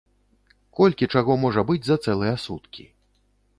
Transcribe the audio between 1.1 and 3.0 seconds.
чаго можа быць за цэлыя суткі.